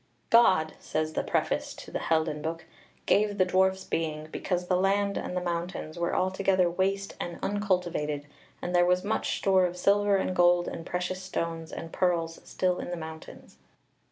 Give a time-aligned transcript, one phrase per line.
[0.31, 2.61] 'God,' says the preface to the Heldenbuch,
[3.05, 8.25] 'gave the dwarfs being, because the land and the mountains were altogether waste and uncultivated,
[8.63, 12.79] and there was much store of silver and gold and precious stones and pearls still
[12.79, 13.59] in the mountains.'